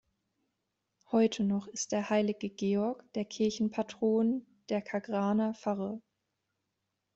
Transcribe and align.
Heute 1.11 1.43
noch 1.43 1.67
ist 1.67 1.91
der 1.91 2.09
heilige 2.09 2.49
Georg 2.49 3.03
der 3.13 3.23
Kirchenpatron 3.23 4.43
der 4.69 4.81
Kagraner 4.81 5.53
Pfarre. 5.53 6.01